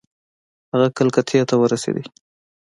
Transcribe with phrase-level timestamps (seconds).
[0.71, 2.03] هغه کلکتې ته ورسېدی.